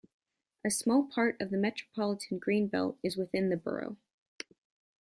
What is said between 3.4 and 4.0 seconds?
the borough.